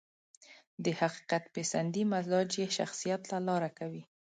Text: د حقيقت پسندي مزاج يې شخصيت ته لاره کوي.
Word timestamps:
د 0.83 0.85
حقيقت 0.99 1.43
پسندي 1.55 2.03
مزاج 2.11 2.49
يې 2.61 2.67
شخصيت 2.77 3.21
ته 3.29 3.37
لاره 3.47 3.69
کوي. 3.77 4.03